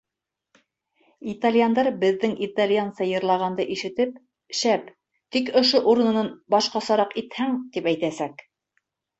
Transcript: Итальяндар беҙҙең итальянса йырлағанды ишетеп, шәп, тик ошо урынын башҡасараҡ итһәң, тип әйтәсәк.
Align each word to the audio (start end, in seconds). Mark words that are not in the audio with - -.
Итальяндар 1.33 1.89
беҙҙең 2.03 2.33
итальянса 2.47 3.07
йырлағанды 3.09 3.67
ишетеп, 3.77 4.15
шәп, 4.63 4.89
тик 5.37 5.53
ошо 5.63 5.85
урынын 5.93 6.33
башҡасараҡ 6.57 7.17
итһәң, 7.25 7.57
тип 7.77 7.93
әйтәсәк. 7.95 8.45